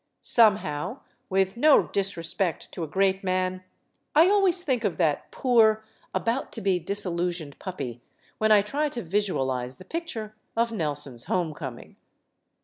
Somehow 0.23 1.01
with 1.29 1.55
no 1.55 1.83
disrespect 1.83 2.71
to 2.71 2.83
a 2.83 2.87
great 2.87 3.23
man 3.23 3.63
I 4.15 4.29
always 4.29 4.63
think 4.63 4.83
of 4.83 4.97
that 4.97 5.29
poor, 5.29 5.85
about 6.11 6.51
to 6.53 6.59
be 6.61 6.79
disillusioned 6.79 7.59
puppy 7.59 8.01
when 8.39 8.51
I 8.51 8.63
try 8.63 8.89
to 8.89 9.03
visualize 9.03 9.77
the 9.77 9.85
picture 9.85 10.33
of 10.57 10.71
Nelson's 10.71 11.25
home 11.25 11.53
coming. 11.53 11.97